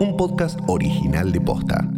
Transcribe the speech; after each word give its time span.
un 0.00 0.16
podcast 0.16 0.58
original 0.66 1.30
de 1.30 1.40
Posta. 1.40 1.88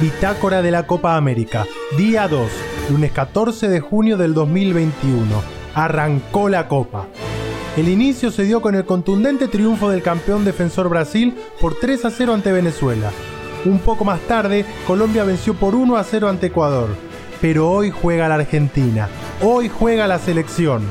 Bitácora 0.00 0.62
de 0.62 0.70
la 0.70 0.86
Copa 0.86 1.16
América, 1.16 1.66
día 1.96 2.26
2, 2.26 2.50
lunes 2.90 3.12
14 3.12 3.68
de 3.68 3.80
junio 3.80 4.16
del 4.16 4.34
2021. 4.34 5.24
Arrancó 5.74 6.48
la 6.48 6.66
Copa. 6.66 7.06
El 7.76 7.88
inicio 7.88 8.30
se 8.32 8.42
dio 8.42 8.60
con 8.60 8.74
el 8.74 8.84
contundente 8.84 9.46
triunfo 9.46 9.90
del 9.90 10.02
campeón 10.02 10.44
defensor 10.44 10.88
Brasil 10.88 11.36
por 11.60 11.78
3 11.78 12.06
a 12.06 12.10
0 12.10 12.34
ante 12.34 12.50
Venezuela. 12.50 13.10
Un 13.64 13.78
poco 13.78 14.04
más 14.04 14.20
tarde, 14.22 14.64
Colombia 14.86 15.22
venció 15.22 15.54
por 15.54 15.74
1 15.74 15.96
a 15.96 16.02
0 16.02 16.28
ante 16.28 16.46
Ecuador. 16.46 16.88
Pero 17.40 17.70
hoy 17.70 17.90
juega 17.90 18.28
la 18.28 18.34
Argentina, 18.34 19.08
hoy 19.42 19.68
juega 19.68 20.06
la 20.08 20.18
selección. 20.18 20.82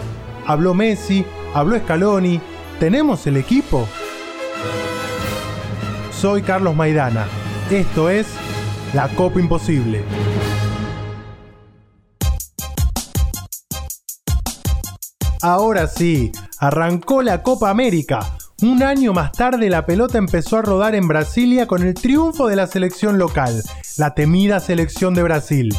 Habló 0.47 0.73
Messi, 0.73 1.25
habló 1.53 1.77
Scaloni. 1.77 2.39
¿Tenemos 2.79 3.27
el 3.27 3.35
equipo? 3.35 3.85
Soy 6.13 6.41
Carlos 6.41 6.77
Maidana. 6.77 7.27
Esto 7.69 8.09
es 8.09 8.25
La 8.93 9.09
Copa 9.09 9.37
Imposible. 9.37 10.01
Ahora 15.41 15.87
sí, 15.87 16.31
arrancó 16.59 17.21
la 17.21 17.43
Copa 17.43 17.69
América. 17.69 18.37
Un 18.61 18.81
año 18.81 19.11
más 19.11 19.33
tarde 19.33 19.69
la 19.69 19.85
pelota 19.85 20.17
empezó 20.17 20.55
a 20.55 20.61
rodar 20.61 20.95
en 20.95 21.05
Brasilia 21.05 21.67
con 21.67 21.83
el 21.83 21.93
triunfo 21.93 22.47
de 22.47 22.55
la 22.55 22.67
selección 22.67 23.17
local, 23.17 23.61
la 23.97 24.13
temida 24.13 24.61
selección 24.61 25.13
de 25.13 25.23
Brasil. 25.23 25.75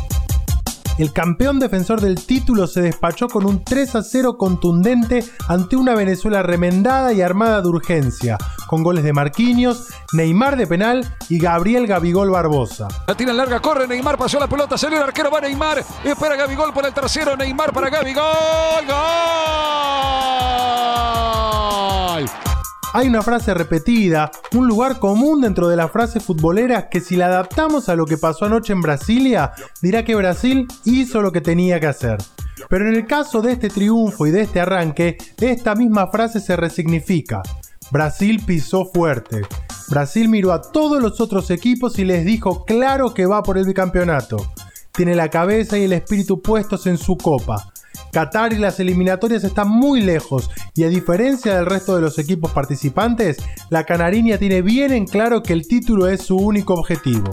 El 1.00 1.12
campeón 1.14 1.58
defensor 1.58 2.02
del 2.02 2.26
título 2.26 2.66
se 2.66 2.82
despachó 2.82 3.26
con 3.28 3.46
un 3.46 3.64
3 3.64 3.94
a 3.94 4.02
0 4.02 4.36
contundente 4.36 5.24
ante 5.48 5.76
una 5.76 5.94
Venezuela 5.94 6.42
remendada 6.42 7.14
y 7.14 7.22
armada 7.22 7.62
de 7.62 7.68
urgencia, 7.68 8.36
con 8.66 8.82
goles 8.82 9.02
de 9.02 9.14
Marquinhos, 9.14 9.86
Neymar 10.12 10.58
de 10.58 10.66
penal 10.66 11.16
y 11.30 11.38
Gabriel 11.38 11.86
Gabigol 11.86 12.28
Barbosa. 12.28 12.88
La 13.06 13.14
tira 13.14 13.32
larga, 13.32 13.60
corre 13.60 13.88
Neymar, 13.88 14.18
pasó 14.18 14.38
la 14.38 14.46
pelota, 14.46 14.76
salió 14.76 14.98
el 14.98 15.04
arquero, 15.04 15.30
va 15.30 15.40
Neymar, 15.40 15.82
espera 16.04 16.36
Gabigol 16.36 16.74
por 16.74 16.84
el 16.84 16.92
tercero, 16.92 17.34
Neymar 17.34 17.72
para 17.72 17.88
Gabigol, 17.88 18.86
gol. 18.86 18.94
Hay 22.92 23.06
una 23.06 23.22
frase 23.22 23.54
repetida, 23.54 24.32
un 24.52 24.66
lugar 24.66 24.98
común 24.98 25.40
dentro 25.42 25.68
de 25.68 25.76
las 25.76 25.92
frases 25.92 26.24
futboleras 26.24 26.86
que 26.90 27.00
si 27.00 27.14
la 27.14 27.26
adaptamos 27.26 27.88
a 27.88 27.94
lo 27.94 28.04
que 28.04 28.18
pasó 28.18 28.46
anoche 28.46 28.72
en 28.72 28.80
Brasilia, 28.80 29.52
dirá 29.80 30.04
que 30.04 30.16
Brasil 30.16 30.66
hizo 30.84 31.22
lo 31.22 31.30
que 31.30 31.40
tenía 31.40 31.78
que 31.78 31.86
hacer. 31.86 32.18
Pero 32.68 32.88
en 32.88 32.96
el 32.96 33.06
caso 33.06 33.42
de 33.42 33.52
este 33.52 33.68
triunfo 33.68 34.26
y 34.26 34.32
de 34.32 34.40
este 34.40 34.58
arranque, 34.58 35.18
esta 35.40 35.76
misma 35.76 36.08
frase 36.08 36.40
se 36.40 36.56
resignifica. 36.56 37.42
Brasil 37.92 38.42
pisó 38.44 38.84
fuerte. 38.86 39.42
Brasil 39.88 40.28
miró 40.28 40.52
a 40.52 40.60
todos 40.60 41.00
los 41.00 41.20
otros 41.20 41.50
equipos 41.52 41.96
y 42.00 42.04
les 42.04 42.24
dijo 42.24 42.64
claro 42.64 43.14
que 43.14 43.26
va 43.26 43.44
por 43.44 43.56
el 43.56 43.66
bicampeonato. 43.66 44.38
Tiene 44.90 45.14
la 45.14 45.28
cabeza 45.28 45.78
y 45.78 45.84
el 45.84 45.92
espíritu 45.92 46.42
puestos 46.42 46.88
en 46.88 46.98
su 46.98 47.16
copa. 47.16 47.69
Qatar 48.12 48.52
y 48.52 48.58
las 48.58 48.80
eliminatorias 48.80 49.44
están 49.44 49.68
muy 49.68 50.00
lejos 50.00 50.50
y 50.74 50.84
a 50.84 50.88
diferencia 50.88 51.56
del 51.56 51.66
resto 51.66 51.94
de 51.94 52.02
los 52.02 52.18
equipos 52.18 52.50
participantes, 52.52 53.38
la 53.70 53.84
Canariña 53.84 54.38
tiene 54.38 54.62
bien 54.62 54.92
en 54.92 55.06
claro 55.06 55.42
que 55.42 55.52
el 55.52 55.66
título 55.66 56.08
es 56.08 56.22
su 56.22 56.36
único 56.36 56.74
objetivo. 56.74 57.30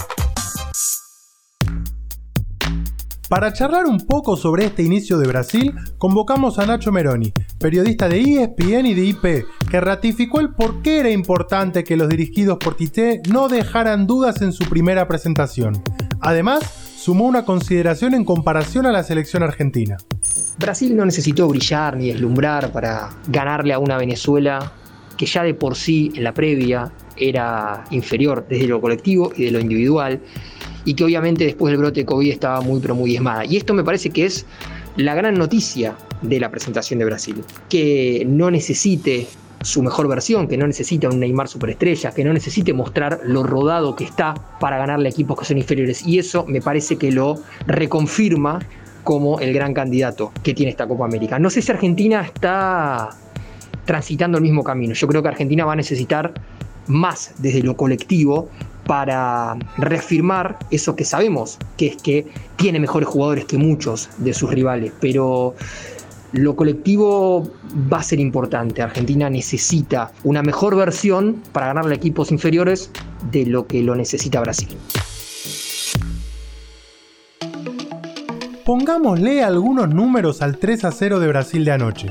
Para 3.29 3.51
charlar 3.51 3.87
un 3.87 3.99
poco 4.07 4.37
sobre 4.37 4.65
este 4.65 4.83
inicio 4.83 5.17
de 5.17 5.27
Brasil, 5.27 5.73
convocamos 5.97 6.59
a 6.59 6.65
Nacho 6.65 6.93
Meroni, 6.93 7.33
periodista 7.59 8.07
de 8.07 8.21
ESPN 8.21 8.85
y 8.85 8.93
de 8.93 9.03
IP, 9.03 9.45
que 9.69 9.81
ratificó 9.81 10.39
el 10.39 10.53
por 10.53 10.81
qué 10.81 10.99
era 10.99 11.09
importante 11.09 11.83
que 11.83 11.97
los 11.97 12.07
dirigidos 12.07 12.57
por 12.57 12.75
Tite 12.75 13.21
no 13.29 13.49
dejaran 13.49 14.07
dudas 14.07 14.41
en 14.41 14.53
su 14.53 14.63
primera 14.69 15.09
presentación. 15.09 15.83
Además, 16.21 16.86
sumó 16.97 17.25
una 17.25 17.45
consideración 17.45 18.15
en 18.15 18.25
comparación 18.25 18.87
a 18.87 18.91
la 18.91 19.03
selección 19.03 19.43
argentina. 19.43 19.97
Brasil 20.57 20.95
no 20.95 21.05
necesitó 21.05 21.47
brillar 21.47 21.95
ni 21.95 22.07
deslumbrar 22.07 22.71
para 22.71 23.09
ganarle 23.27 23.73
a 23.73 23.79
una 23.79 23.97
Venezuela 23.97 24.73
que 25.15 25.27
ya 25.27 25.43
de 25.43 25.53
por 25.53 25.75
sí 25.75 26.11
en 26.15 26.23
la 26.23 26.33
previa 26.33 26.91
era 27.15 27.83
inferior 27.91 28.45
desde 28.49 28.67
lo 28.67 28.81
colectivo 28.81 29.31
y 29.35 29.45
de 29.45 29.51
lo 29.51 29.59
individual 29.59 30.19
y 30.85 30.95
que 30.95 31.03
obviamente 31.03 31.45
después 31.45 31.71
del 31.71 31.79
brote 31.79 32.01
de 32.01 32.05
COVID 32.05 32.31
estaba 32.31 32.61
muy 32.61 32.79
pero 32.79 32.95
muy 32.95 33.11
diezmada. 33.11 33.45
Y 33.45 33.57
esto 33.57 33.73
me 33.73 33.83
parece 33.83 34.09
que 34.09 34.25
es 34.25 34.45
la 34.95 35.13
gran 35.13 35.35
noticia 35.35 35.95
de 36.23 36.39
la 36.39 36.49
presentación 36.49 36.97
de 36.99 37.05
Brasil, 37.05 37.43
que 37.69 38.25
no 38.27 38.49
necesite 38.49 39.27
su 39.61 39.81
mejor 39.81 40.07
versión, 40.07 40.47
que 40.47 40.57
no 40.57 40.67
necesita 40.67 41.09
un 41.09 41.19
Neymar 41.19 41.47
superestrella, 41.47 42.11
que 42.11 42.23
no 42.23 42.33
necesite 42.33 42.73
mostrar 42.73 43.21
lo 43.23 43.43
rodado 43.43 43.95
que 43.95 44.03
está 44.03 44.33
para 44.59 44.77
ganarle 44.77 45.09
a 45.09 45.11
equipos 45.11 45.39
que 45.39 45.45
son 45.45 45.57
inferiores. 45.57 46.05
Y 46.05 46.19
eso 46.19 46.45
me 46.47 46.61
parece 46.61 46.97
que 46.97 47.11
lo 47.11 47.35
reconfirma 47.65 48.59
como 49.03 49.39
el 49.39 49.53
gran 49.53 49.73
candidato 49.73 50.31
que 50.43 50.53
tiene 50.53 50.71
esta 50.71 50.87
Copa 50.87 51.05
América. 51.05 51.39
No 51.39 51.49
sé 51.49 51.61
si 51.61 51.71
Argentina 51.71 52.21
está 52.21 53.09
transitando 53.85 54.37
el 54.37 54.43
mismo 54.43 54.63
camino. 54.63 54.93
Yo 54.93 55.07
creo 55.07 55.21
que 55.21 55.29
Argentina 55.29 55.65
va 55.65 55.73
a 55.73 55.77
necesitar 55.77 56.33
más 56.87 57.33
desde 57.37 57.63
lo 57.63 57.75
colectivo 57.75 58.49
para 58.85 59.57
reafirmar 59.77 60.57
eso 60.71 60.95
que 60.95 61.03
sabemos, 61.03 61.57
que 61.77 61.87
es 61.87 61.97
que 61.97 62.27
tiene 62.55 62.79
mejores 62.79 63.07
jugadores 63.07 63.45
que 63.45 63.57
muchos 63.57 64.09
de 64.17 64.33
sus 64.33 64.49
rivales, 64.49 64.93
pero 64.99 65.55
lo 66.37 66.55
colectivo 66.55 67.49
va 67.91 67.99
a 67.99 68.03
ser 68.03 68.19
importante. 68.19 68.81
Argentina 68.81 69.29
necesita 69.29 70.11
una 70.23 70.41
mejor 70.43 70.75
versión 70.75 71.41
para 71.51 71.67
ganarle 71.67 71.95
equipos 71.95 72.31
inferiores 72.31 72.91
de 73.31 73.45
lo 73.45 73.67
que 73.67 73.81
lo 73.81 73.95
necesita 73.95 74.39
Brasil. 74.41 74.69
Pongámosle 78.65 79.43
algunos 79.43 79.87
números 79.89 80.41
al 80.41 80.57
3 80.57 80.85
a 80.85 80.91
0 80.91 81.19
de 81.19 81.27
Brasil 81.29 81.63
de 81.63 81.71
anoche. 81.71 82.09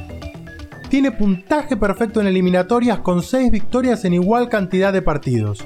Tiene 0.88 1.10
puntaje 1.12 1.76
perfecto 1.76 2.20
en 2.20 2.28
eliminatorias 2.28 3.00
con 3.00 3.22
6 3.22 3.50
victorias 3.50 4.04
en 4.04 4.14
igual 4.14 4.48
cantidad 4.48 4.93
de 4.93 5.03
partidos. 5.03 5.64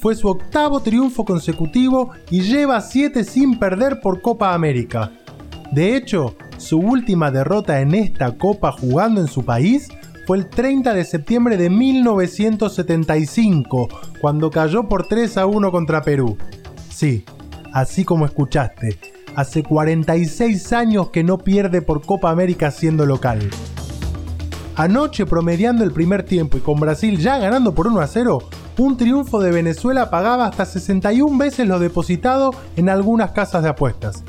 Fue 0.00 0.14
su 0.14 0.28
octavo 0.28 0.80
triunfo 0.80 1.24
consecutivo 1.24 2.12
y 2.30 2.40
lleva 2.40 2.80
7 2.80 3.24
sin 3.24 3.58
perder 3.58 4.00
por 4.00 4.22
Copa 4.22 4.54
América. 4.54 5.12
De 5.72 5.96
hecho, 5.96 6.36
su 6.64 6.78
última 6.78 7.30
derrota 7.30 7.80
en 7.80 7.94
esta 7.94 8.36
Copa 8.36 8.72
jugando 8.72 9.20
en 9.20 9.28
su 9.28 9.44
país 9.44 9.86
fue 10.26 10.38
el 10.38 10.48
30 10.48 10.94
de 10.94 11.04
septiembre 11.04 11.58
de 11.58 11.68
1975, 11.68 13.88
cuando 14.20 14.50
cayó 14.50 14.88
por 14.88 15.06
3 15.06 15.36
a 15.36 15.46
1 15.46 15.70
contra 15.70 16.02
Perú. 16.02 16.38
Sí, 16.88 17.24
así 17.72 18.06
como 18.06 18.24
escuchaste, 18.24 18.98
hace 19.36 19.62
46 19.62 20.72
años 20.72 21.10
que 21.10 21.22
no 21.22 21.36
pierde 21.36 21.82
por 21.82 22.00
Copa 22.00 22.30
América 22.30 22.70
siendo 22.70 23.04
local. 23.04 23.50
Anoche 24.76 25.26
promediando 25.26 25.84
el 25.84 25.92
primer 25.92 26.24
tiempo 26.24 26.56
y 26.56 26.60
con 26.60 26.80
Brasil 26.80 27.18
ya 27.18 27.36
ganando 27.38 27.74
por 27.74 27.86
1 27.86 28.00
a 28.00 28.06
0, 28.06 28.38
un 28.78 28.96
triunfo 28.96 29.40
de 29.40 29.52
Venezuela 29.52 30.08
pagaba 30.08 30.46
hasta 30.46 30.64
61 30.64 31.36
veces 31.36 31.68
lo 31.68 31.78
depositado 31.78 32.52
en 32.76 32.88
algunas 32.88 33.32
casas 33.32 33.62
de 33.62 33.68
apuestas. 33.68 34.24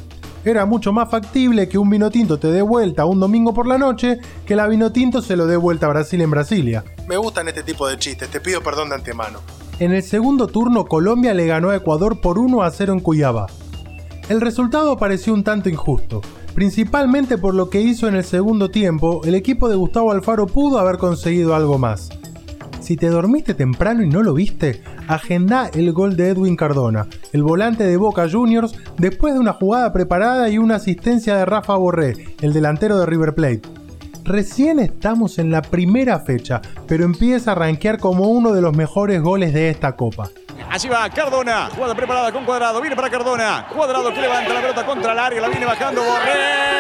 Era 0.46 0.68
mucho 0.68 0.94
más 0.94 1.10
factible 1.10 1.68
que 1.68 1.80
un 1.80 1.90
vino 1.90 2.12
tinto 2.12 2.38
te 2.38 2.52
dé 2.52 2.62
vuelta 2.62 3.06
un 3.06 3.20
domingo 3.20 3.52
por 3.52 3.66
la 3.66 3.80
noche 3.80 4.20
que 4.46 4.56
la 4.56 4.68
vino 4.68 4.92
tinto 4.92 5.24
se 5.24 5.36
lo 5.36 5.48
dé 5.48 5.58
vuelta 5.58 5.88
a 5.88 5.90
Brasil 5.90 6.22
en 6.22 6.30
Brasilia. 6.30 6.84
Me 7.08 7.18
gustan 7.18 7.48
este 7.48 7.64
tipo 7.64 7.88
de 7.88 7.98
chistes, 7.98 8.30
te 8.30 8.40
pido 8.40 8.62
perdón 8.62 8.90
de 8.90 8.96
antemano. 8.96 9.40
En 9.80 9.92
el 9.92 10.04
segundo 10.04 10.46
turno 10.46 10.86
Colombia 10.86 11.34
le 11.34 11.48
ganó 11.48 11.72
a 11.72 11.78
Ecuador 11.78 12.22
por 12.22 12.38
1 12.38 12.62
a 12.62 12.70
0 12.70 12.94
en 12.94 13.00
Cuyaba. 13.00 13.48
El 14.30 14.40
resultado 14.40 14.98
pareció 14.98 15.34
un 15.34 15.44
tanto 15.44 15.68
injusto, 15.68 16.22
principalmente 16.54 17.40
por 17.40 17.56
lo 17.56 17.72
que 17.72 17.82
hizo 17.82 18.08
en 18.08 18.14
el 18.14 18.24
segundo 18.24 18.70
tiempo, 18.70 19.22
el 19.26 19.34
equipo 19.34 19.68
de 19.68 19.78
Gustavo 19.78 20.12
Alfaro 20.12 20.46
pudo 20.46 20.78
haber 20.78 21.00
conseguido 21.00 21.56
algo 21.56 21.80
más. 21.80 22.10
Si 22.82 22.98
te 22.98 23.08
dormiste 23.08 23.56
temprano 23.56 24.04
y 24.04 24.08
no 24.08 24.22
lo 24.22 24.36
viste, 24.36 24.84
agenda 25.08 25.70
el 25.74 25.92
gol 25.94 26.16
de 26.16 26.30
Edwin 26.30 26.56
Cardona, 26.56 27.08
el 27.34 27.44
volante 27.44 27.84
de 27.86 27.98
Boca 27.98 28.28
Juniors, 28.30 28.76
después 28.98 29.34
de 29.34 29.40
una 29.40 29.54
jugada 29.54 29.92
preparada 29.94 30.50
y 30.50 30.58
una 30.58 30.76
asistencia 30.76 31.36
de 31.36 31.46
Rafa 31.46 31.76
Borré, 31.76 32.36
el 32.42 32.54
delantero 32.54 32.98
de 32.98 33.06
River 33.06 33.36
Plate. 33.36 33.62
Recién 34.24 34.80
estamos 34.80 35.38
en 35.38 35.52
la 35.52 35.62
primera 35.62 36.20
fecha, 36.20 36.62
pero 36.88 37.04
empieza 37.04 37.52
a 37.52 37.56
rankear 37.56 38.00
como 38.00 38.30
uno 38.30 38.54
de 38.54 38.62
los 38.62 38.76
mejores 38.76 39.22
goles 39.22 39.54
de 39.54 39.70
esta 39.70 39.96
copa. 39.96 40.30
Allí 40.70 40.90
va 40.90 41.08
Cardona, 41.10 41.70
jugada 41.74 41.96
preparada 41.96 42.32
con 42.32 42.44
Cuadrado, 42.44 42.82
viene 42.82 42.96
para 42.96 43.10
Cardona, 43.10 43.68
Cuadrado 43.74 44.12
que 44.14 44.22
levanta 44.22 44.54
la 44.54 44.62
pelota 44.62 44.86
contra 44.86 45.14
el 45.14 45.20
área, 45.20 45.42
la 45.42 45.50
viene 45.50 45.66
bajando 45.66 46.02
Borré. 46.02 46.76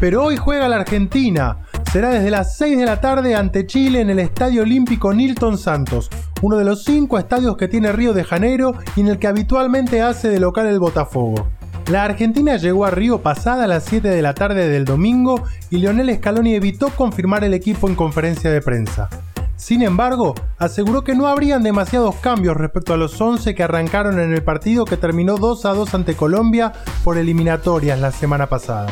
Pero 0.00 0.24
hoy 0.24 0.36
juega 0.36 0.66
la 0.66 0.76
Argentina. 0.76 1.58
Será 1.92 2.10
desde 2.10 2.30
las 2.30 2.56
6 2.56 2.78
de 2.78 2.86
la 2.86 3.00
tarde 3.00 3.34
ante 3.34 3.66
Chile 3.66 4.00
en 4.00 4.10
el 4.10 4.20
Estadio 4.20 4.62
Olímpico 4.62 5.12
Nilton 5.12 5.58
Santos, 5.58 6.08
uno 6.40 6.56
de 6.56 6.64
los 6.64 6.84
cinco 6.84 7.18
estadios 7.18 7.56
que 7.56 7.66
tiene 7.66 7.90
Río 7.90 8.12
de 8.12 8.22
Janeiro 8.22 8.74
y 8.94 9.00
en 9.00 9.08
el 9.08 9.18
que 9.18 9.26
habitualmente 9.26 10.00
hace 10.00 10.28
de 10.28 10.38
local 10.38 10.68
el 10.68 10.78
Botafogo. 10.78 11.48
La 11.90 12.04
Argentina 12.04 12.56
llegó 12.58 12.84
a 12.84 12.92
Río 12.92 13.22
pasada 13.22 13.64
a 13.64 13.66
las 13.66 13.82
7 13.86 14.06
de 14.06 14.22
la 14.22 14.34
tarde 14.34 14.68
del 14.68 14.84
domingo 14.84 15.42
y 15.68 15.78
Lionel 15.78 16.14
Scaloni 16.14 16.54
evitó 16.54 16.90
confirmar 16.90 17.42
el 17.42 17.54
equipo 17.54 17.88
en 17.88 17.96
conferencia 17.96 18.52
de 18.52 18.62
prensa. 18.62 19.08
Sin 19.56 19.82
embargo, 19.82 20.36
aseguró 20.58 21.02
que 21.02 21.16
no 21.16 21.26
habrían 21.26 21.64
demasiados 21.64 22.14
cambios 22.16 22.56
respecto 22.56 22.94
a 22.94 22.98
los 22.98 23.20
11 23.20 23.56
que 23.56 23.64
arrancaron 23.64 24.20
en 24.20 24.32
el 24.32 24.44
partido 24.44 24.84
que 24.84 24.96
terminó 24.96 25.38
2 25.38 25.66
a 25.66 25.74
2 25.74 25.92
ante 25.92 26.14
Colombia 26.14 26.72
por 27.02 27.18
eliminatorias 27.18 27.98
la 27.98 28.12
semana 28.12 28.46
pasada. 28.46 28.86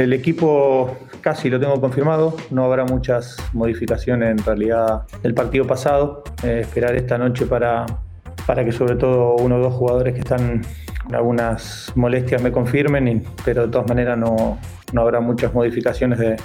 El 0.00 0.14
equipo 0.14 0.96
casi 1.20 1.50
lo 1.50 1.60
tengo 1.60 1.78
confirmado, 1.78 2.34
no 2.50 2.64
habrá 2.64 2.86
muchas 2.86 3.36
modificaciones 3.52 4.30
en 4.30 4.38
realidad 4.38 5.02
del 5.22 5.34
partido 5.34 5.66
pasado. 5.66 6.24
Eh, 6.42 6.60
esperar 6.62 6.96
esta 6.96 7.18
noche 7.18 7.44
para, 7.44 7.84
para 8.46 8.64
que 8.64 8.72
sobre 8.72 8.96
todo 8.96 9.36
uno 9.36 9.56
o 9.56 9.58
dos 9.58 9.74
jugadores 9.74 10.14
que 10.14 10.20
están 10.20 10.62
con 11.04 11.14
algunas 11.14 11.92
molestias 11.96 12.40
me 12.40 12.50
confirmen, 12.50 13.24
pero 13.44 13.66
de 13.66 13.72
todas 13.72 13.86
maneras 13.88 14.16
no, 14.16 14.58
no 14.94 15.02
habrá 15.02 15.20
muchas 15.20 15.52
modificaciones 15.52 16.18
de, 16.18 16.36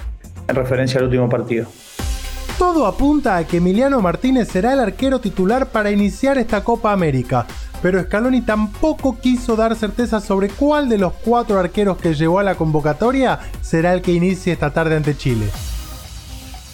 en 0.48 0.54
referencia 0.54 0.98
al 0.98 1.06
último 1.06 1.26
partido. 1.26 1.66
Todo 2.58 2.86
apunta 2.86 3.38
a 3.38 3.44
que 3.44 3.56
Emiliano 3.56 4.02
Martínez 4.02 4.48
será 4.48 4.74
el 4.74 4.80
arquero 4.80 5.18
titular 5.18 5.68
para 5.68 5.90
iniciar 5.90 6.36
esta 6.36 6.62
Copa 6.62 6.92
América, 6.92 7.46
pero 7.82 8.02
Scaloni 8.02 8.42
tampoco 8.42 9.18
quiso 9.18 9.56
dar 9.56 9.76
certeza 9.76 10.20
sobre 10.20 10.48
cuál 10.48 10.88
de 10.88 10.98
los 10.98 11.12
cuatro 11.12 11.58
arqueros 11.58 11.98
que 11.98 12.14
llevó 12.14 12.38
a 12.38 12.42
la 12.42 12.54
convocatoria 12.54 13.38
será 13.60 13.94
el 13.94 14.02
que 14.02 14.12
inicie 14.12 14.52
esta 14.52 14.72
tarde 14.72 14.96
ante 14.96 15.16
Chile. 15.16 15.46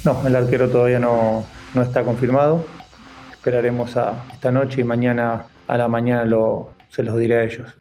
No, 0.05 0.27
el 0.27 0.35
arquero 0.35 0.69
todavía 0.69 0.99
no, 0.99 1.45
no 1.75 1.83
está 1.83 2.03
confirmado. 2.03 2.65
Esperaremos 3.33 3.97
a 3.97 4.25
esta 4.33 4.51
noche 4.51 4.81
y 4.81 4.85
mañana 4.85 5.47
a 5.69 5.77
la 5.77 5.89
mañana 5.89 6.25
lo, 6.25 6.71
se 6.89 7.03
los 7.03 7.17
diré 7.19 7.39
a 7.39 7.45
ellos. 7.45 7.75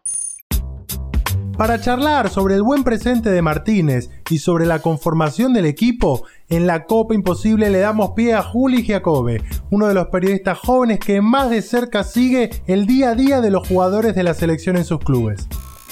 Para 1.58 1.80
charlar 1.80 2.30
sobre 2.30 2.56
el 2.56 2.64
buen 2.64 2.84
presente 2.84 3.30
de 3.30 3.42
Martínez 3.42 4.10
y 4.30 4.40
sobre 4.40 4.66
la 4.66 4.80
conformación 4.80 5.54
del 5.54 5.66
equipo, 5.66 6.26
en 6.52 6.68
la 6.68 6.86
Copa 6.86 7.16
Imposible 7.16 7.70
le 7.70 7.80
damos 7.80 8.12
pie 8.12 8.34
a 8.34 8.44
Juli 8.44 8.84
Giacobbe, 8.84 9.42
uno 9.70 9.88
de 9.88 9.94
los 9.94 10.08
periodistas 10.08 10.60
jóvenes 10.60 11.00
que 11.00 11.22
más 11.22 11.50
de 11.50 11.62
cerca 11.62 12.04
sigue 12.04 12.52
el 12.68 12.86
día 12.86 13.12
a 13.12 13.16
día 13.16 13.42
de 13.42 13.50
los 13.50 13.68
jugadores 13.68 14.14
de 14.16 14.24
la 14.24 14.34
selección 14.34 14.76
en 14.76 14.84
sus 14.84 15.00
clubes. 15.00 15.48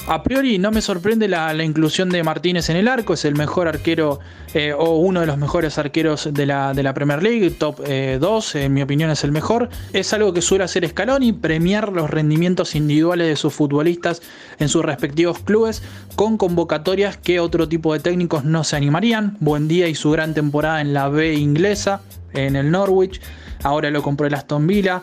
A 0.06 0.22
priori 0.22 0.58
no 0.58 0.70
me 0.70 0.80
sorprende 0.80 1.28
la, 1.28 1.54
inclusión 1.62 2.08
de 2.08 2.22
Martínez 2.22 2.68
en 2.70 2.76
el 2.76 2.88
arco, 2.88 3.14
es 3.14 3.24
el 3.24 3.36
mejor 3.36 3.68
arquero 3.68 4.18
eh, 4.54 4.72
o 4.72 4.96
uno 4.96 5.20
de 5.20 5.26
los 5.26 5.38
mejores 5.38 5.78
arqueros 5.78 6.28
de 6.32 6.46
la, 6.46 6.94
Premier 6.94 7.22
League, 7.22 7.50
top 7.50 7.80
2, 7.80 8.54
eh, 8.54 8.64
en 8.64 8.74
mi 8.74 8.82
opinión 8.82 9.10
es 9.10 9.22
el 9.22 9.30
mejor. 9.30 9.68
Es 9.92 10.12
algo 10.12 10.32
que 10.32 10.42
suele 10.42 10.64
hacer 10.64 10.88
Scaloni, 10.88 11.32
premiar 11.32 11.92
los 11.92 12.10
rendimientos 12.10 12.74
individuales 12.74 13.28
de 13.28 13.36
sus 13.36 13.52
futbolistas 13.52 14.22
en 14.58 14.68
sus 14.68 14.84
respectivos 14.84 15.38
clubes 15.38 15.82
con 16.16 16.36
convocatorias 16.36 17.16
que 17.16 17.38
otro 17.38 17.68
tipo 17.68 17.92
de 17.92 18.00
técnicos 18.00 18.44
no 18.44 18.64
se 18.64 18.76
animarían. 18.76 19.36
Buen 19.38 19.68
día 19.68 19.86
y 19.86 19.94
su 19.94 20.10
gran 20.10 20.34
temporada 20.34 20.80
en 20.80 20.92
la 20.92 21.08
B 21.08 21.34
inglesa, 21.34 22.00
en 22.32 22.56
el 22.56 22.70
Norwich, 22.70 23.20
ahora 23.62 23.90
lo 23.90 24.02
compró 24.02 24.26
el 24.26 24.34
Aston 24.34 24.66
Villa. 24.66 25.02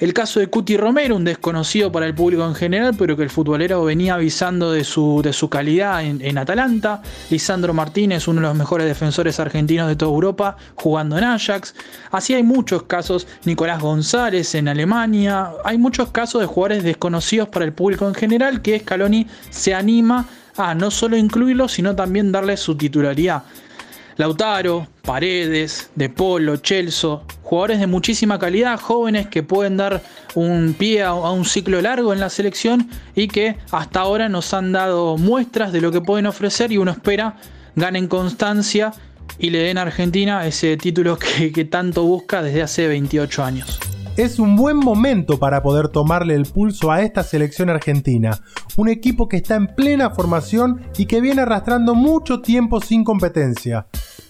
El 0.00 0.12
caso 0.12 0.40
de 0.40 0.48
Cuti 0.48 0.76
Romero, 0.76 1.14
un 1.14 1.24
desconocido 1.24 1.92
para 1.92 2.06
el 2.06 2.14
público 2.14 2.44
en 2.44 2.56
general, 2.56 2.96
pero 2.98 3.16
que 3.16 3.22
el 3.22 3.30
futbolero 3.30 3.84
venía 3.84 4.14
avisando 4.14 4.72
de 4.72 4.82
su, 4.82 5.22
de 5.22 5.32
su 5.32 5.48
calidad 5.48 6.04
en, 6.04 6.36
Atalanta. 6.36 7.00
Lisandro 7.30 7.72
Martínez, 7.72 8.26
uno 8.26 8.40
de 8.40 8.48
los 8.48 8.56
mejores 8.56 8.88
defensores 8.88 9.38
argentinos 9.38 9.86
de 9.86 9.94
toda 9.94 10.12
Europa, 10.12 10.56
jugando 10.74 11.16
en 11.16 11.22
Ajax. 11.22 11.76
Así 12.10 12.34
hay 12.34 12.42
muchos 12.42 12.82
casos. 12.82 13.28
Nicolás 13.44 13.80
González 13.80 14.56
en 14.56 14.66
Alemania. 14.66 15.50
Hay 15.64 15.78
muchos 15.78 16.10
casos 16.10 16.40
de 16.40 16.48
jugadores 16.48 16.82
desconocidos 16.82 17.48
para 17.48 17.64
el 17.64 17.72
público 17.72 18.08
en 18.08 18.14
general 18.14 18.62
que 18.62 18.80
Scaloni 18.80 19.28
se 19.50 19.74
anima 19.74 20.26
a 20.56 20.74
no 20.74 20.90
solo 20.90 21.16
incluirlos, 21.16 21.72
sino 21.72 21.94
también 21.94 22.32
darle 22.32 22.56
su 22.56 22.76
titularidad. 22.76 23.44
Lautaro, 24.16 24.86
Paredes, 25.02 25.90
De 25.94 26.08
Polo, 26.08 26.56
Chelso, 26.56 27.24
jugadores 27.42 27.80
de 27.80 27.86
muchísima 27.86 28.38
calidad, 28.38 28.80
jóvenes 28.80 29.26
que 29.26 29.42
pueden 29.42 29.76
dar 29.76 30.02
un 30.34 30.74
pie 30.78 31.02
a, 31.02 31.14
un 31.14 31.44
ciclo 31.44 31.80
largo 31.82 32.12
en 32.12 32.20
la 32.20 32.30
selección 32.30 32.88
y 33.14 33.28
que 33.28 33.56
hasta 33.70 34.00
ahora 34.00 34.28
nos 34.28 34.54
han 34.54 34.72
dado 34.72 35.16
muestras 35.16 35.72
de 35.72 35.80
lo 35.80 35.90
que 35.90 36.00
pueden 36.00 36.26
ofrecer 36.26 36.72
y 36.72 36.78
uno 36.78 36.90
espera 36.90 37.36
ganen 37.76 38.08
constancia 38.08 38.92
y 39.38 39.50
le 39.50 39.58
den 39.58 39.78
a 39.78 39.82
Argentina 39.82 40.46
ese 40.46 40.76
título 40.76 41.18
que, 41.18 41.64
tanto 41.64 42.04
busca 42.04 42.42
desde 42.42 42.62
hace 42.62 42.86
28 42.86 43.44
años 43.44 43.80
es 44.16 44.38
un 44.38 44.54
buen 44.54 44.76
momento 44.76 45.38
para 45.38 45.62
poder 45.62 45.88
tomarle 45.88 46.34
el 46.34 46.46
pulso 46.46 46.92
a 46.92 47.02
esta 47.02 47.24
selección 47.24 47.68
argentina, 47.68 48.38
un 48.76 48.88
equipo 48.88 49.28
que 49.28 49.38
está 49.38 49.56
en 49.56 49.66
plena 49.66 50.10
formación 50.10 50.82
y 50.96 51.06
que 51.06 51.20
viene 51.20 51.42
arrastrando 51.42 51.94
mucho 51.94 52.40
tiempo 52.40 52.80
sin 52.80 53.02
competencia. 53.02 53.88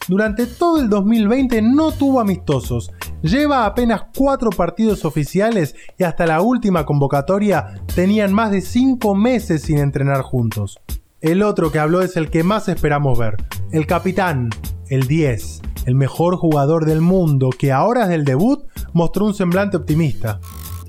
Durante 0.08 0.46
todo 0.46 0.80
el 0.80 0.88
2020 0.88 1.60
no 1.62 1.90
tuvo 1.90 2.20
amistosos, 2.20 2.90
lleva 3.22 3.66
apenas 3.66 4.02
4 4.16 4.50
partidos 4.50 5.04
oficiales 5.04 5.74
y 5.98 6.04
hasta 6.04 6.26
la 6.26 6.40
última 6.40 6.86
convocatoria 6.86 7.74
tenían 7.94 8.32
más 8.32 8.50
de 8.50 8.60
5 8.62 9.14
meses 9.14 9.62
sin 9.62 9.78
entrenar 9.78 10.22
juntos. 10.22 10.80
El 11.20 11.42
otro 11.42 11.72
que 11.72 11.78
habló 11.78 12.02
es 12.02 12.16
el 12.16 12.30
que 12.30 12.42
más 12.42 12.68
esperamos 12.68 13.18
ver, 13.18 13.36
el 13.72 13.86
capitán, 13.86 14.50
el 14.88 15.06
10, 15.06 15.62
el 15.86 15.94
mejor 15.94 16.36
jugador 16.36 16.86
del 16.86 17.00
mundo 17.00 17.50
que 17.50 17.72
a 17.72 17.84
horas 17.84 18.08
del 18.08 18.24
debut 18.24 18.64
mostró 18.92 19.26
un 19.26 19.34
semblante 19.34 19.76
optimista. 19.76 20.40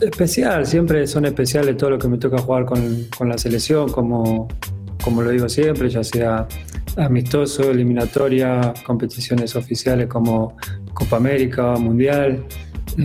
Especial, 0.02 0.66
siempre 0.66 1.08
son 1.08 1.26
especiales 1.26 1.78
todo 1.78 1.92
lo 1.92 1.98
que 1.98 2.08
me 2.08 2.18
toca 2.18 2.38
jugar 2.38 2.66
con, 2.66 3.08
la 3.28 3.38
selección, 3.38 3.90
como, 3.90 4.48
como 5.04 5.22
lo 5.22 5.30
digo 5.30 5.48
siempre, 5.48 5.90
ya 5.90 6.04
sea 6.04 6.48
amistoso, 6.98 7.72
eliminatoria, 7.72 8.74
competiciones 8.86 9.56
oficiales 9.56 10.08
como 10.08 10.58
Copa 10.94 11.18
América, 11.18 11.76
Mundial. 11.78 12.46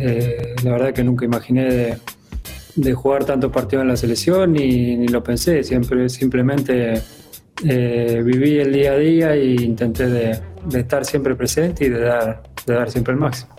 Eh, 0.00 0.54
la 0.64 0.72
verdad 0.72 0.92
que 0.92 1.04
nunca 1.04 1.25
imaginé 1.25 1.98
de, 2.75 2.94
jugar 2.94 3.25
tantos 3.25 3.52
partidos 3.52 3.82
en 3.82 3.88
la 3.88 3.96
selección 3.96 4.52
ni, 4.52 4.96
ni 4.96 5.08
lo 5.08 5.22
pensé, 5.22 5.62
siempre 5.62 6.08
simplemente 6.08 7.02
eh, 7.64 8.22
viví 8.25 8.58
el 8.58 8.72
día 8.72 8.92
a 8.92 8.96
día 8.96 9.34
e 9.34 9.54
intenté 9.62 10.08
de, 10.08 10.38
estar 10.72 11.04
siempre 11.04 11.34
presente 11.34 11.84
y 11.84 11.88
de 11.88 12.00
dar, 12.00 12.42
de 12.66 12.74
dar 12.74 12.90
siempre 12.90 13.14
el 13.14 13.20
máximo. 13.20 13.54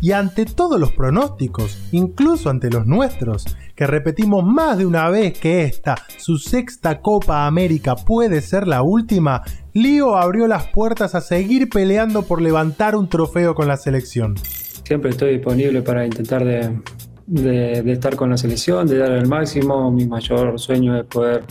Y 0.00 0.12
ante 0.12 0.44
todos 0.44 0.78
los 0.78 0.92
pronósticos, 0.92 1.78
incluso 1.92 2.50
ante 2.50 2.68
los 2.68 2.86
nuestros, 2.86 3.44
que 3.74 3.86
repetimos 3.86 4.44
más 4.44 4.76
de 4.76 4.84
una 4.84 5.08
vez 5.08 5.38
que 5.38 5.64
esta, 5.64 5.96
su 6.18 6.36
sexta 6.36 7.00
Copa 7.00 7.46
América 7.46 7.96
puede 7.96 8.42
ser 8.42 8.66
la 8.66 8.82
última, 8.82 9.42
Lío 9.72 10.16
abrió 10.16 10.46
las 10.46 10.66
puertas 10.68 11.14
a 11.14 11.20
seguir 11.20 11.68
peleando 11.70 12.22
por 12.22 12.42
levantar 12.42 12.96
un 12.96 13.08
trofeo 13.08 13.54
con 13.54 13.66
la 13.66 13.76
selección. 13.76 14.36
Siempre 14.84 15.10
estoy 15.10 15.32
disponible 15.32 15.80
para 15.80 16.04
intentar 16.04 16.44
de, 16.44 16.80
de 17.26 17.92
estar 17.92 18.14
con 18.14 18.30
la 18.30 18.36
selección, 18.36 18.86
de 18.86 18.98
dar 18.98 19.12
el 19.12 19.26
máximo. 19.26 19.90
Mi 19.90 20.06
mayor 20.06 20.58
sueño 20.60 20.98
es 20.98 21.06
poder 21.06 21.44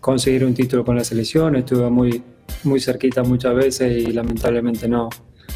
conseguir 0.00 0.44
un 0.44 0.54
título 0.54 0.84
con 0.84 0.96
la 0.96 1.04
selección. 1.04 1.56
Estuve 1.56 1.88
muy, 1.88 2.22
muy 2.62 2.80
cerquita 2.80 3.22
muchas 3.22 3.54
veces 3.54 3.96
y 3.96 4.12
lamentablemente 4.12 4.88
no, 4.88 5.08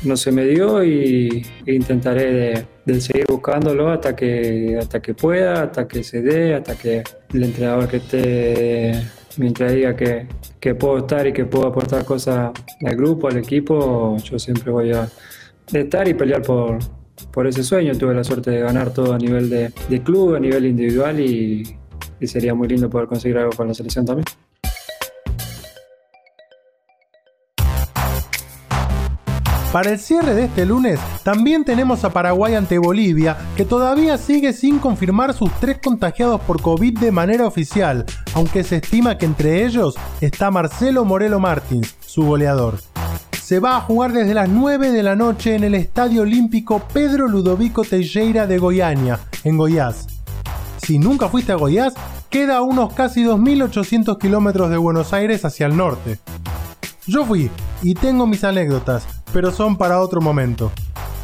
no 0.05 0.17
se 0.17 0.33
me 0.33 0.45
dio 0.45 0.85
y 0.85 1.45
intentaré 1.67 2.67
de, 2.85 3.01
seguir 3.01 3.27
buscándolo 3.29 3.91
hasta 3.91 4.17
que, 4.17 4.79
hasta 4.81 5.01
que 5.01 5.15
pueda, 5.15 5.65
hasta 5.65 5.87
que 5.87 6.03
se 6.03 6.23
dé, 6.23 6.55
hasta 6.55 6.77
que 6.77 7.03
el 7.35 7.45
entrenador 7.45 7.89
que 7.89 7.99
esté, 7.99 9.03
mientras 9.37 9.73
diga 9.73 9.95
que, 9.95 10.27
que 10.59 10.75
puedo 10.75 10.99
estar 10.99 11.27
y 11.27 11.33
que 11.33 11.45
puedo 11.45 11.67
aportar 11.67 12.05
cosas 12.05 12.53
al 12.85 12.97
grupo, 12.97 13.29
al 13.29 13.37
equipo, 13.37 14.17
yo 14.19 14.39
siempre 14.39 14.71
voy 14.71 14.93
a 14.93 15.09
estar 15.73 16.09
y 16.09 16.15
pelear 16.15 16.43
por, 16.43 16.79
por 17.31 17.47
ese 17.47 17.63
sueño. 17.63 17.97
Tuve 17.97 18.15
la 18.15 18.25
suerte 18.25 18.51
de 18.51 18.61
ganar 18.61 18.93
todo 18.93 19.13
a 19.13 19.19
nivel 19.19 19.51
de, 19.51 19.71
de 19.89 20.03
club, 20.03 20.37
a 20.37 20.41
nivel 20.41 20.65
individual 20.67 21.21
y, 21.21 21.77
y 22.21 22.27
sería 22.27 22.55
muy 22.55 22.69
lindo 22.69 22.89
poder 22.89 23.07
conseguir 23.07 23.39
algo 23.39 23.53
con 23.53 23.69
la 23.69 23.75
selección 23.75 24.05
también. 24.05 24.25
Para 29.73 29.91
el 29.91 29.99
cierre 29.99 30.35
de 30.35 30.45
este 30.45 30.65
lunes 30.65 30.99
también 31.23 31.63
tenemos 31.63 32.03
a 32.03 32.11
Paraguay 32.11 32.55
ante 32.55 32.79
Bolivia, 32.79 33.37
que 33.55 33.67
todavía 33.67 34.17
sigue 34.17 34.55
sin 34.55 34.79
confirmar 34.79 35.35
sus 35.35 35.53
tres 35.61 35.79
contagiados 35.85 36.41
por 36.41 36.63
COVID 36.63 36.99
de 36.99 37.13
manera 37.13 37.47
oficial, 37.47 38.07
aunque 38.33 38.65
se 38.65 38.77
estima 38.77 39.19
que 39.19 39.27
entre 39.27 39.67
ellos 39.67 39.95
está 40.23 40.51
Marcelo 40.51 41.05
Morelo 41.05 41.39
Martins, 41.39 41.97
su 42.01 42.23
goleador. 42.23 42.79
Se 43.43 43.61
va 43.61 43.77
a 43.77 43.81
jugar 43.83 44.13
desde 44.13 44.33
las 44.33 44.49
9 44.49 44.91
de 44.91 45.03
la 45.03 45.17
noche 45.17 45.55
en 45.55 45.65
el 45.65 45.75
Estadio 45.75 46.23
Olímpico 46.23 46.83
Pedro 46.95 47.29
Ludovico 47.29 47.85
Teixeira 47.85 48.47
de 48.47 48.57
Goiânia, 48.57 49.21
en 49.45 49.59
Goiás. 49.59 50.07
Si 50.79 50.99
nunca 50.99 51.29
fuiste 51.29 51.53
a 51.53 51.57
Goiás, 51.57 51.93
queda 52.31 52.57
a 52.57 52.63
unos 52.63 52.95
casi 52.95 53.23
2.800 53.23 54.19
kilómetros 54.19 54.71
de 54.71 54.79
Buenos 54.79 55.13
Aires 55.13 55.45
hacia 55.45 55.67
el 55.67 55.77
norte. 55.77 56.19
Yo 57.07 57.25
fui 57.25 57.51
y 57.83 57.95
tengo 57.95 58.27
mis 58.27 58.45
anécdotas, 58.45 59.07
pero 59.39 59.53
son 59.53 59.77
para 59.77 60.01
otro 60.01 60.21
momento. 60.21 60.73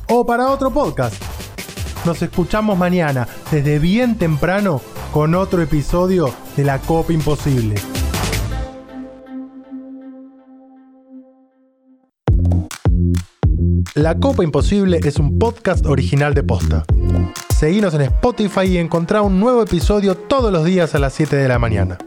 O 0.08 0.24
para 0.24 0.48
otro 0.48 0.70
podcast. 0.70 1.20
Nos 2.06 2.22
escuchamos 2.22 2.78
mañana, 2.78 3.26
desde 3.50 3.80
bien 3.80 4.16
temprano, 4.16 4.80
con 5.12 5.34
otro 5.34 5.60
episodio 5.60 6.32
de 6.56 6.62
La 6.62 6.78
Copa 6.78 7.12
Imposible. 7.12 7.74
La 13.96 14.14
Copa 14.20 14.44
Imposible 14.44 15.00
es 15.02 15.16
un 15.18 15.36
podcast 15.36 15.84
original 15.84 16.34
de 16.34 16.44
Posta. 16.44 16.84
Seguinos 17.52 17.94
en 17.94 18.02
Spotify 18.02 18.66
y 18.66 18.78
encontrá 18.78 19.22
un 19.22 19.40
nuevo 19.40 19.60
episodio 19.60 20.14
todos 20.14 20.52
los 20.52 20.64
días 20.64 20.94
a 20.94 21.00
las 21.00 21.14
7 21.14 21.34
de 21.34 21.48
la 21.48 21.58
mañana. 21.58 21.98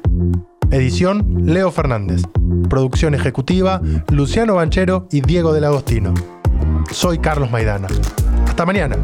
Edición 0.72 1.44
Leo 1.46 1.72
Fernández. 1.72 2.24
Producción 2.70 3.16
ejecutiva 3.16 3.82
Luciano 4.12 4.56
Banchero 4.56 5.08
y 5.12 5.22
Diego 5.22 5.54
del 5.54 5.64
Agostino. 5.64 6.14
Soy 6.92 7.20
Carlos 7.20 7.50
Maidana. 7.52 7.88
Hasta 8.46 8.66
mañana. 8.66 8.98